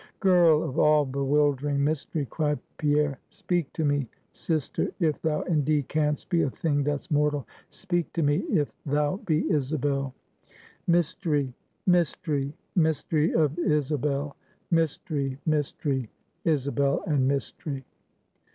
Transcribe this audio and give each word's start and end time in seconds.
"Girl 0.19 0.63
of 0.63 0.79
all 0.79 1.05
bewildering 1.05 1.83
mystery!" 1.83 2.25
cried 2.25 2.57
Pierre 2.79 3.19
"Speak 3.29 3.71
to 3.73 3.85
me; 3.85 4.07
sister, 4.31 4.89
if 4.99 5.21
thou 5.21 5.43
indeed 5.43 5.89
canst 5.89 6.27
be 6.29 6.41
a 6.41 6.49
thing 6.49 6.83
that's 6.83 7.11
mortal 7.11 7.47
speak 7.69 8.11
to 8.13 8.23
me, 8.23 8.37
if 8.49 8.73
thou 8.83 9.17
be 9.17 9.47
Isabel!" 9.51 10.15
"Mystery! 10.87 11.53
Mystery! 11.85 12.51
Mystery 12.75 13.31
of 13.35 13.59
Isabel! 13.59 14.35
Mystery! 14.71 15.37
Mystery! 15.45 16.09
Isabel 16.45 17.03
and 17.05 17.27
Mystery!" 17.27 17.85